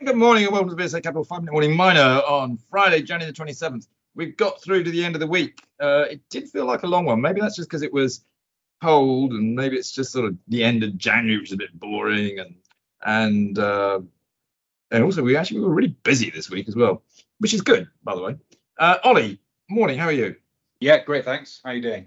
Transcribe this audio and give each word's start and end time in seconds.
Good 0.00 0.16
morning 0.16 0.44
and 0.44 0.52
welcome 0.52 0.68
to 0.70 0.74
the 0.74 0.82
VSA 0.82 1.02
Capital 1.02 1.22
5 1.22 1.40
Minute 1.40 1.52
Morning 1.52 1.76
Miner 1.76 2.00
on 2.00 2.58
Friday, 2.70 3.02
January 3.02 3.30
the 3.30 3.44
27th. 3.44 3.86
We've 4.16 4.36
got 4.36 4.60
through 4.60 4.82
to 4.82 4.90
the 4.90 5.04
end 5.04 5.14
of 5.14 5.20
the 5.20 5.28
week. 5.28 5.62
Uh, 5.80 6.06
it 6.10 6.20
did 6.28 6.48
feel 6.48 6.66
like 6.66 6.82
a 6.82 6.88
long 6.88 7.04
one. 7.04 7.20
Maybe 7.20 7.40
that's 7.40 7.54
just 7.54 7.68
because 7.68 7.82
it 7.82 7.92
was 7.92 8.24
cold 8.82 9.32
and 9.32 9.54
maybe 9.54 9.76
it's 9.76 9.92
just 9.92 10.10
sort 10.10 10.26
of 10.26 10.36
the 10.48 10.64
end 10.64 10.82
of 10.82 10.96
January, 10.96 11.38
which 11.38 11.50
is 11.50 11.54
a 11.54 11.56
bit 11.56 11.78
boring. 11.78 12.40
And 12.40 12.56
and 13.04 13.58
uh, 13.58 14.00
and 14.90 15.04
also 15.04 15.22
we 15.22 15.36
actually 15.36 15.60
we 15.60 15.66
were 15.66 15.74
really 15.74 15.96
busy 16.02 16.30
this 16.30 16.50
week 16.50 16.66
as 16.68 16.74
well, 16.74 17.02
which 17.38 17.54
is 17.54 17.60
good, 17.60 17.88
by 18.02 18.16
the 18.16 18.22
way. 18.22 18.36
Uh, 18.78 18.98
Ollie, 19.04 19.40
morning. 19.70 19.98
How 19.98 20.06
are 20.06 20.12
you? 20.12 20.34
Yeah, 20.80 21.04
great. 21.04 21.24
Thanks. 21.24 21.60
How 21.64 21.70
are 21.70 21.74
you 21.74 21.82
doing? 21.82 22.06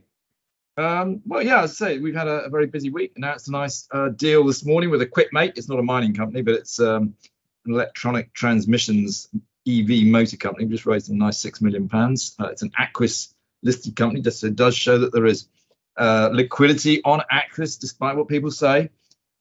Um, 0.77 1.21
well, 1.25 1.41
yeah, 1.41 1.61
as 1.61 1.81
I 1.81 1.87
say, 1.87 1.99
we've 1.99 2.15
had 2.15 2.27
a, 2.27 2.45
a 2.45 2.49
very 2.49 2.67
busy 2.67 2.89
week. 2.89 3.13
And 3.15 3.21
now 3.21 3.33
it's 3.33 3.47
a 3.47 3.51
nice 3.51 3.87
uh, 3.91 4.09
deal 4.09 4.43
this 4.43 4.65
morning 4.65 4.89
with 4.89 5.01
Equipmake. 5.01 5.53
It's 5.55 5.69
not 5.69 5.79
a 5.79 5.83
mining 5.83 6.13
company, 6.13 6.41
but 6.41 6.55
it's 6.55 6.79
um, 6.81 7.13
electronic 7.65 8.33
transmissions 8.33 9.29
EV 9.67 10.05
motor 10.05 10.37
company. 10.37 10.65
We 10.65 10.71
just 10.71 10.85
raised 10.85 11.09
a 11.09 11.15
nice 11.15 11.39
six 11.39 11.61
million 11.61 11.89
pounds. 11.89 12.35
Uh, 12.39 12.47
it's 12.47 12.61
an 12.61 12.71
Aquis 12.79 13.33
listed 13.63 13.95
company, 13.95 14.21
just 14.21 14.39
so 14.41 14.47
it 14.47 14.55
does 14.55 14.75
show 14.75 14.99
that 14.99 15.11
there 15.11 15.25
is 15.25 15.47
uh, 15.97 16.29
liquidity 16.31 17.03
on 17.03 17.21
Aquis, 17.31 17.77
despite 17.77 18.15
what 18.15 18.27
people 18.27 18.51
say. 18.51 18.89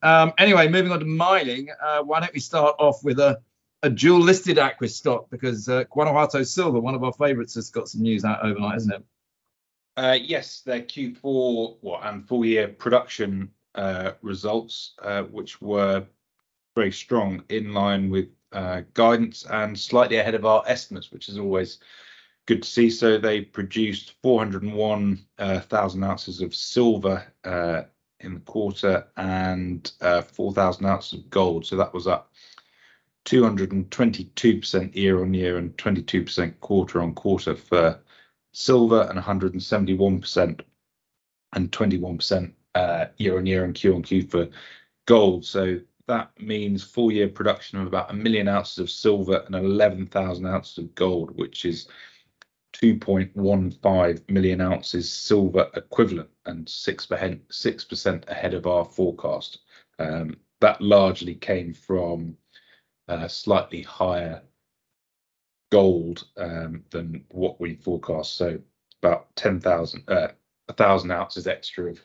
Um, 0.03 0.33
anyway, 0.39 0.69
moving 0.69 0.93
on 0.93 1.01
to 1.01 1.07
mining. 1.07 1.69
Uh, 1.83 2.03
why 2.03 2.21
don't 2.21 2.33
we 2.33 2.41
start 2.41 2.77
off 2.79 3.05
with 3.05 3.19
a, 3.19 3.41
a 3.83 3.91
dual 3.91 4.21
listed 4.21 4.59
Aquis 4.59 4.97
stock 4.97 5.29
because 5.31 5.69
uh, 5.69 5.85
Guanajuato 5.91 6.43
Silver, 6.43 6.81
one 6.81 6.95
of 6.95 7.05
our 7.05 7.13
favourites, 7.13 7.55
has 7.55 7.71
got 7.71 7.89
some 7.89 8.03
news 8.03 8.25
out 8.25 8.45
overnight, 8.45 8.77
isn't 8.77 8.93
it? 8.93 9.05
Uh, 9.97 10.19
yes, 10.21 10.61
their 10.63 10.81
Q4 10.81 11.77
what, 11.81 12.01
and 12.05 12.27
full 12.27 12.45
year 12.45 12.69
production 12.69 13.51
uh, 13.75 14.13
results, 14.23 14.95
which 15.31 15.61
were 15.61 16.05
very 16.75 16.93
strong, 16.93 17.43
in 17.49 17.73
line 17.73 18.11
with 18.11 18.29
uh, 18.53 18.83
guidance 18.95 19.45
and 19.51 19.79
slightly 19.79 20.17
ahead 20.17 20.35
of 20.35 20.45
our 20.45 20.63
estimates, 20.67 21.11
which 21.11 21.29
is 21.29 21.39
always 21.39 21.79
good 22.47 22.63
to 22.63 22.69
see. 22.69 22.91
So 22.91 23.19
they 23.19 23.41
produced 23.41 24.15
401,000 24.23 26.05
uh, 26.05 26.07
ounces 26.07 26.41
of 26.41 26.55
silver 26.55 27.25
uh, 27.45 27.83
in 28.21 28.35
the 28.35 28.41
quarter 28.41 29.07
and 29.17 29.91
4,000 30.01 30.87
ounces 30.87 31.19
of 31.19 31.31
gold. 31.31 31.67
So 31.67 31.77
that 31.77 31.93
was 31.93 32.07
up 32.07 32.33
222% 33.25 34.95
year 34.95 35.23
on 35.23 35.35
year 35.35 35.59
and 35.59 35.77
22% 35.77 36.61
quarter 36.61 37.03
on 37.03 37.15
quarter 37.15 37.57
for 37.57 37.99
silver 38.53 39.09
and 39.11 39.19
171% 39.19 40.61
and 41.55 41.73
21% 41.73 42.53
uh, 42.75 43.07
year 43.17 43.39
on 43.39 43.47
year 43.47 43.65
and 43.65 43.75
Q 43.75 43.95
on 43.95 44.03
Q 44.03 44.27
for 44.27 44.49
gold. 45.07 45.45
So 45.45 45.81
that 46.07 46.31
means 46.41 46.83
full 46.83 47.11
year 47.11 47.29
production 47.29 47.81
of 47.81 47.87
about 47.87 48.11
a 48.11 48.15
million 48.15 48.49
ounces 48.49 48.79
of 48.79 48.91
silver 48.91 49.43
and 49.47 49.55
11,000 49.55 50.47
ounces 50.47 50.79
of 50.79 50.95
gold, 50.95 51.37
which 51.37 51.65
is 51.65 51.89
2.15 52.75 54.29
million 54.29 54.61
ounces 54.61 55.11
silver 55.11 55.71
equivalent 55.75 56.29
and 56.47 56.67
6%, 56.67 57.41
6% 57.41 58.29
ahead 58.29 58.55
of 58.55 58.67
our 58.67 58.85
forecast. 58.85 59.61
Um, 59.99 60.37
that 60.61 60.81
largely 60.81 61.35
came 61.35 61.73
from 61.73 62.37
uh, 63.09 63.29
slightly 63.29 63.83
higher 63.83 64.43
gold 65.71 66.25
um, 66.37 66.85
than 66.91 67.25
what 67.31 67.61
we 67.61 67.77
forecast. 67.77 68.37
So 68.37 68.59
about 69.03 69.35
10,000, 69.37 70.05
uh, 70.09 70.29
1,000 70.67 71.11
ounces 71.11 71.47
extra 71.47 71.91
of, 71.91 72.05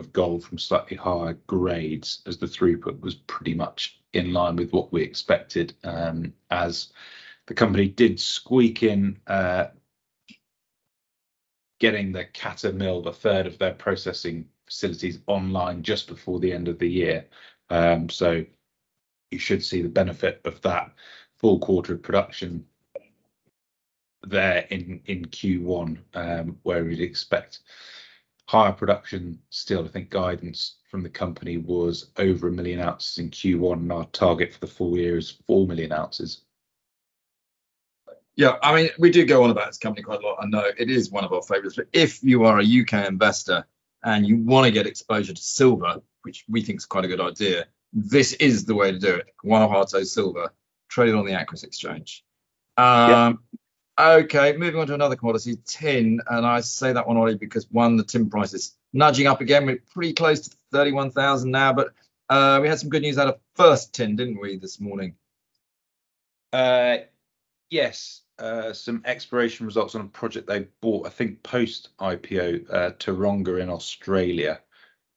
of 0.00 0.12
gold 0.12 0.42
from 0.42 0.58
slightly 0.58 0.96
higher 0.96 1.34
grades 1.46 2.22
as 2.26 2.38
the 2.38 2.46
throughput 2.46 3.00
was 3.00 3.14
pretty 3.14 3.54
much 3.54 4.00
in 4.12 4.32
line 4.32 4.56
with 4.56 4.72
what 4.72 4.92
we 4.92 5.02
expected 5.02 5.74
um, 5.84 6.32
as 6.50 6.92
the 7.46 7.54
company 7.54 7.88
did 7.88 8.18
squeak 8.18 8.82
in 8.82 9.18
uh, 9.28 9.66
getting 11.78 12.12
the 12.12 12.24
Cata 12.24 12.72
mill, 12.72 13.06
a 13.06 13.12
third 13.12 13.46
of 13.46 13.58
their 13.58 13.74
processing 13.74 14.46
facilities 14.66 15.20
online 15.26 15.82
just 15.82 16.06
before 16.06 16.38
the 16.38 16.52
end 16.52 16.68
of 16.68 16.78
the 16.78 16.88
year. 16.88 17.26
Um, 17.70 18.08
so 18.08 18.44
you 19.30 19.38
should 19.38 19.64
see 19.64 19.82
the 19.82 19.88
benefit 19.88 20.40
of 20.44 20.60
that 20.62 20.92
full 21.38 21.58
quarter 21.58 21.94
of 21.94 22.02
production 22.02 22.66
there 24.22 24.66
in 24.70 25.00
in 25.06 25.24
Q1, 25.24 25.98
um, 26.14 26.58
where 26.62 26.84
we'd 26.84 27.00
expect 27.00 27.60
higher 28.50 28.72
production 28.72 29.38
still. 29.50 29.84
I 29.84 29.88
think 29.88 30.10
guidance 30.10 30.78
from 30.90 31.04
the 31.04 31.08
company 31.08 31.58
was 31.58 32.10
over 32.16 32.48
a 32.48 32.50
million 32.50 32.80
ounces 32.80 33.18
in 33.18 33.30
Q1, 33.30 33.74
and 33.74 33.92
our 33.92 34.06
target 34.06 34.52
for 34.52 34.58
the 34.58 34.66
full 34.66 34.98
year 34.98 35.16
is 35.16 35.36
4 35.46 35.68
million 35.68 35.92
ounces. 35.92 36.42
Yeah, 38.34 38.56
I 38.60 38.74
mean, 38.74 38.90
we 38.98 39.10
do 39.10 39.24
go 39.24 39.44
on 39.44 39.50
about 39.50 39.68
this 39.68 39.78
company 39.78 40.02
quite 40.02 40.20
a 40.20 40.26
lot. 40.26 40.38
I 40.40 40.46
know 40.46 40.64
it 40.76 40.90
is 40.90 41.12
one 41.12 41.22
of 41.24 41.32
our 41.32 41.42
favorites, 41.42 41.76
but 41.76 41.86
if 41.92 42.24
you 42.24 42.42
are 42.42 42.58
a 42.58 42.64
UK 42.64 43.06
investor 43.06 43.64
and 44.02 44.26
you 44.26 44.38
want 44.38 44.66
to 44.66 44.72
get 44.72 44.84
exposure 44.84 45.32
to 45.32 45.42
silver, 45.42 46.02
which 46.22 46.44
we 46.48 46.60
think 46.60 46.78
is 46.78 46.86
quite 46.86 47.04
a 47.04 47.08
good 47.08 47.20
idea, 47.20 47.66
this 47.92 48.32
is 48.32 48.64
the 48.64 48.74
way 48.74 48.90
to 48.90 48.98
do 48.98 49.14
it. 49.14 49.28
Guanajuato 49.44 50.02
Silver, 50.02 50.52
traded 50.88 51.14
on 51.14 51.24
the 51.24 51.34
Aquis 51.34 51.62
Exchange. 51.62 52.24
Um, 52.76 53.44
Okay, 54.00 54.56
moving 54.56 54.80
on 54.80 54.86
to 54.86 54.94
another 54.94 55.14
commodity, 55.14 55.58
tin, 55.66 56.22
and 56.30 56.46
I 56.46 56.62
say 56.62 56.90
that 56.90 57.06
one 57.06 57.18
only 57.18 57.34
because 57.34 57.70
one, 57.70 57.98
the 57.98 58.02
tin 58.02 58.30
price 58.30 58.54
is 58.54 58.74
nudging 58.94 59.26
up 59.26 59.42
again. 59.42 59.66
We're 59.66 59.82
pretty 59.92 60.14
close 60.14 60.40
to 60.40 60.56
thirty-one 60.72 61.10
thousand 61.10 61.50
now, 61.50 61.74
but 61.74 61.92
uh, 62.30 62.60
we 62.62 62.68
had 62.68 62.78
some 62.78 62.88
good 62.88 63.02
news 63.02 63.18
out 63.18 63.28
of 63.28 63.38
First 63.56 63.92
Tin, 63.92 64.16
didn't 64.16 64.40
we, 64.40 64.56
this 64.56 64.80
morning? 64.80 65.16
Uh, 66.50 66.98
yes, 67.68 68.22
uh, 68.38 68.72
some 68.72 69.02
exploration 69.04 69.66
results 69.66 69.94
on 69.94 70.00
a 70.00 70.08
project 70.08 70.46
they 70.46 70.66
bought, 70.80 71.06
I 71.06 71.10
think, 71.10 71.42
post 71.42 71.90
IPO, 72.00 72.72
uh, 72.72 72.90
Taronga 72.92 73.60
in 73.60 73.68
Australia. 73.68 74.62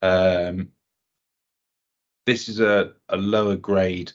Um, 0.01 0.73
this 2.25 2.49
is 2.49 2.59
a, 2.59 2.95
a 3.07 3.15
lower 3.15 3.55
grade 3.55 4.11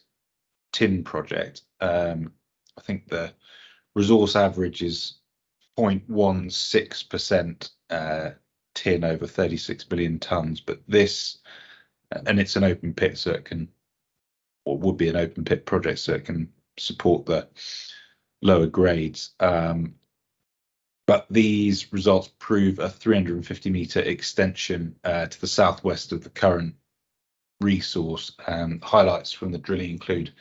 tin 0.75 1.05
project. 1.05 1.63
Um, 1.81 2.33
I 2.77 2.83
think 2.83 3.09
the 3.09 3.33
resource 3.99 4.37
average 4.37 4.81
is 4.83 5.15
0.16% 5.77 7.71
uh, 7.91 8.31
tin 8.75 9.03
over 9.05 9.27
36 9.27 9.85
billion 9.85 10.21
tons. 10.21 10.61
But 10.61 10.81
this, 10.87 11.39
and 12.27 12.39
it's 12.39 12.55
an 12.55 12.63
open 12.63 12.95
pit, 12.95 13.19
so 13.19 13.33
it 13.33 13.45
can, 13.45 13.69
or 14.65 14.79
would 14.79 14.97
be 14.97 15.09
an 15.09 15.17
open 15.17 15.45
pit 15.45 15.67
project, 15.67 15.99
so 15.99 16.15
it 16.15 16.25
can 16.25 16.49
support 16.79 17.27
the 17.27 17.49
lower 18.41 18.67
grades. 18.67 19.31
Um, 19.41 19.97
but 21.09 21.27
these 21.29 21.93
results 21.93 22.31
prove 22.39 22.79
a 22.79 22.89
350 22.89 23.71
meter 23.71 24.01
extension 24.01 24.95
uh, 25.03 25.27
to 25.27 25.41
the 25.41 25.49
southwest 25.49 26.13
of 26.13 26.23
the 26.23 26.31
current 26.31 26.77
resource. 27.61 28.31
Um, 28.47 28.79
highlights 28.81 29.33
from 29.33 29.51
the 29.51 29.59
drilling 29.59 29.91
include 29.91 30.33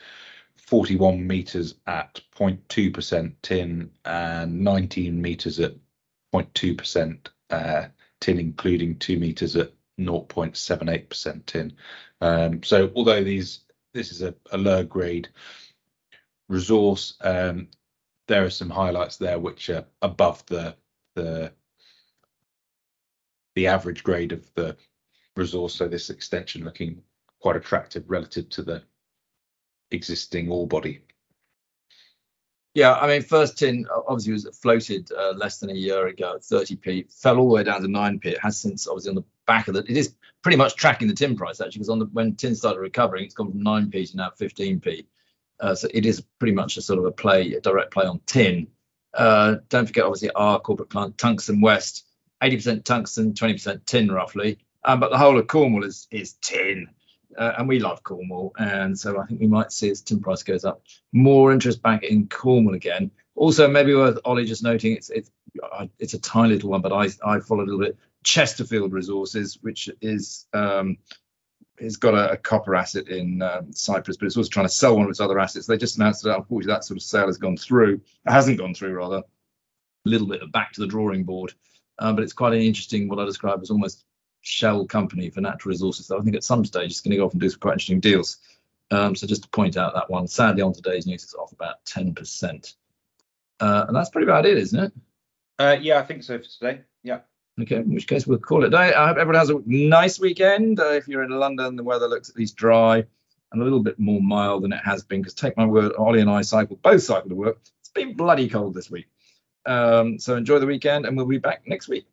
41 0.68 1.26
meters 1.26 1.76
at 1.86 2.20
0.2% 2.36 3.32
tin 3.40 3.90
and 4.04 4.60
19 4.60 5.22
meters 5.22 5.58
at 5.60 5.72
0.2% 6.34 7.26
uh, 7.48 7.86
tin, 8.20 8.38
including 8.38 8.98
2 8.98 9.18
meters 9.18 9.56
at 9.56 9.72
0.78% 9.98 11.46
tin. 11.46 11.72
Um, 12.20 12.62
so 12.62 12.92
although 12.94 13.24
these 13.24 13.60
this 13.94 14.12
is 14.12 14.20
a, 14.20 14.34
a 14.52 14.58
lower 14.58 14.84
grade 14.84 15.30
resource, 16.50 17.16
um, 17.22 17.68
there 18.26 18.44
are 18.44 18.50
some 18.50 18.68
highlights 18.68 19.16
there 19.16 19.38
which 19.38 19.70
are 19.70 19.86
above 20.02 20.44
the 20.46 20.76
the 21.14 21.50
the 23.54 23.66
average 23.68 24.04
grade 24.04 24.32
of 24.32 24.52
the 24.52 24.76
resource. 25.34 25.74
So 25.74 25.88
this 25.88 26.10
extension 26.10 26.62
looking 26.62 27.00
quite 27.40 27.56
attractive 27.56 28.04
relative 28.10 28.50
to 28.50 28.62
the 28.62 28.82
existing 29.90 30.50
ore 30.50 30.66
body. 30.66 31.00
Yeah, 32.74 32.94
I 32.94 33.08
mean, 33.08 33.22
first 33.22 33.58
tin 33.58 33.86
obviously 34.06 34.34
was 34.34 34.48
floated 34.60 35.10
uh, 35.12 35.32
less 35.32 35.58
than 35.58 35.70
a 35.70 35.74
year 35.74 36.06
ago 36.06 36.34
at 36.34 36.42
30p, 36.42 37.12
fell 37.12 37.38
all 37.38 37.48
the 37.48 37.54
way 37.54 37.64
down 37.64 37.82
to 37.82 37.88
9p. 37.88 38.24
It 38.24 38.40
has 38.40 38.60
since 38.60 38.86
obviously 38.86 39.10
on 39.10 39.14
the 39.16 39.24
back 39.46 39.68
of 39.68 39.76
it. 39.76 39.86
It 39.88 39.96
is 39.96 40.14
pretty 40.42 40.56
much 40.56 40.76
tracking 40.76 41.08
the 41.08 41.14
tin 41.14 41.34
price 41.34 41.60
actually, 41.60 41.80
because 41.80 41.88
on 41.88 41.98
the 41.98 42.06
when 42.06 42.36
tin 42.36 42.54
started 42.54 42.80
recovering, 42.80 43.24
it's 43.24 43.34
gone 43.34 43.50
from 43.50 43.64
9p 43.64 44.10
to 44.10 44.16
now 44.16 44.30
15p. 44.38 45.06
Uh, 45.60 45.74
so 45.74 45.88
it 45.92 46.06
is 46.06 46.20
pretty 46.38 46.54
much 46.54 46.76
a 46.76 46.82
sort 46.82 47.00
of 47.00 47.04
a 47.04 47.10
play, 47.10 47.52
a 47.54 47.60
direct 47.60 47.90
play 47.92 48.04
on 48.04 48.20
tin. 48.26 48.68
Uh, 49.12 49.56
don't 49.68 49.86
forget, 49.86 50.04
obviously, 50.04 50.30
our 50.32 50.60
corporate 50.60 50.90
client, 50.90 51.18
Tungsten 51.18 51.60
West, 51.60 52.04
80% 52.42 52.84
tungsten, 52.84 53.32
20% 53.32 53.84
tin 53.86 54.12
roughly. 54.12 54.58
Um, 54.84 55.00
but 55.00 55.10
the 55.10 55.18
whole 55.18 55.38
of 55.38 55.48
Cornwall 55.48 55.84
is 55.84 56.06
is 56.12 56.34
tin 56.34 56.88
uh, 57.38 57.54
and 57.58 57.68
we 57.68 57.78
love 57.78 58.02
Cornwall, 58.02 58.52
and 58.58 58.98
so 58.98 59.18
I 59.18 59.26
think 59.26 59.40
we 59.40 59.46
might 59.46 59.72
see 59.72 59.90
as 59.90 60.02
tin 60.02 60.20
price 60.20 60.42
goes 60.42 60.64
up, 60.64 60.82
more 61.12 61.52
interest 61.52 61.80
back 61.82 62.02
in 62.02 62.28
Cornwall 62.28 62.74
again. 62.74 63.10
Also, 63.36 63.68
maybe 63.68 63.94
worth 63.94 64.18
Ollie 64.24 64.44
just 64.44 64.64
noting 64.64 64.92
it's 64.92 65.10
it's 65.10 65.30
uh, 65.62 65.86
it's 65.98 66.14
a 66.14 66.18
tiny 66.18 66.54
little 66.54 66.70
one, 66.70 66.82
but 66.82 66.92
I 66.92 67.08
I 67.24 67.40
follow 67.40 67.62
a 67.62 67.66
little 67.66 67.80
bit 67.80 67.96
Chesterfield 68.24 68.92
Resources, 68.92 69.58
which 69.62 69.88
is 70.00 70.46
um, 70.52 70.98
it's 71.78 71.96
got 71.96 72.14
a, 72.14 72.32
a 72.32 72.36
copper 72.36 72.74
asset 72.74 73.08
in 73.08 73.40
um, 73.40 73.72
Cyprus, 73.72 74.16
but 74.16 74.26
it's 74.26 74.36
also 74.36 74.50
trying 74.50 74.66
to 74.66 74.72
sell 74.72 74.96
one 74.96 75.04
of 75.04 75.10
its 75.10 75.20
other 75.20 75.38
assets. 75.38 75.66
They 75.66 75.76
just 75.76 75.96
announced 75.96 76.24
that 76.24 76.36
unfortunately 76.36 76.74
that 76.74 76.84
sort 76.84 76.98
of 76.98 77.02
sale 77.04 77.26
has 77.26 77.38
gone 77.38 77.56
through. 77.56 78.00
It 78.26 78.30
hasn't 78.32 78.58
gone 78.58 78.74
through, 78.74 78.94
rather. 78.94 79.22
A 80.06 80.08
little 80.08 80.26
bit 80.26 80.42
of 80.42 80.52
back 80.52 80.72
to 80.72 80.80
the 80.80 80.86
drawing 80.86 81.24
board, 81.24 81.52
um, 81.98 82.14
but 82.14 82.22
it's 82.22 82.32
quite 82.32 82.54
an 82.54 82.60
interesting, 82.60 83.08
what 83.08 83.18
I 83.18 83.24
describe 83.24 83.60
as 83.62 83.70
almost 83.70 84.04
shell 84.40 84.86
company 84.86 85.30
for 85.30 85.40
natural 85.40 85.70
resources. 85.70 86.06
So 86.06 86.18
I 86.18 86.22
think 86.22 86.36
at 86.36 86.44
some 86.44 86.64
stage 86.64 86.90
it's 86.90 87.00
going 87.00 87.12
to 87.12 87.16
go 87.16 87.26
off 87.26 87.32
and 87.32 87.40
do 87.40 87.48
some 87.48 87.60
quite 87.60 87.72
interesting 87.72 88.00
deals. 88.00 88.38
Um, 88.90 89.14
so 89.14 89.26
just 89.26 89.42
to 89.42 89.48
point 89.50 89.76
out 89.76 89.94
that 89.94 90.10
one, 90.10 90.26
sadly 90.26 90.62
on 90.62 90.72
today's 90.72 91.06
news, 91.06 91.22
it's 91.22 91.34
off 91.34 91.52
about 91.52 91.84
10%. 91.84 92.74
Uh, 93.60 93.84
and 93.86 93.96
that's 93.96 94.10
pretty 94.10 94.26
about 94.26 94.46
it, 94.46 94.56
isn't 94.56 94.84
it? 94.84 94.92
Uh, 95.58 95.76
yeah, 95.80 95.98
I 95.98 96.02
think 96.02 96.22
so 96.22 96.38
for 96.38 96.44
today. 96.44 96.80
Yeah. 97.02 97.20
Okay, 97.60 97.76
in 97.76 97.92
which 97.92 98.06
case 98.06 98.26
we'll 98.26 98.38
call 98.38 98.62
it 98.62 98.68
a 98.68 98.70
day. 98.70 98.94
I 98.94 99.08
hope 99.08 99.16
everyone 99.16 99.40
has 99.40 99.50
a 99.50 99.60
nice 99.66 100.20
weekend. 100.20 100.78
Uh, 100.78 100.92
if 100.92 101.08
you're 101.08 101.24
in 101.24 101.30
London, 101.30 101.74
the 101.74 101.82
weather 101.82 102.06
looks 102.06 102.30
at 102.30 102.36
least 102.36 102.56
dry 102.56 103.04
and 103.50 103.60
a 103.60 103.64
little 103.64 103.82
bit 103.82 103.98
more 103.98 104.20
mild 104.20 104.62
than 104.62 104.72
it 104.72 104.80
has 104.84 105.02
been. 105.02 105.20
Because 105.20 105.34
take 105.34 105.56
my 105.56 105.66
word, 105.66 105.92
Ollie 105.98 106.20
and 106.20 106.30
I 106.30 106.42
cycled, 106.42 106.82
both 106.82 107.02
cycled 107.02 107.30
to 107.30 107.34
work. 107.34 107.58
It's 107.80 107.88
been 107.88 108.14
bloody 108.14 108.48
cold 108.48 108.74
this 108.74 108.90
week. 108.90 109.08
Um, 109.66 110.18
so 110.18 110.36
enjoy 110.36 110.60
the 110.60 110.66
weekend, 110.66 111.04
and 111.04 111.16
we'll 111.16 111.26
be 111.26 111.38
back 111.38 111.62
next 111.66 111.88
week. 111.88 112.06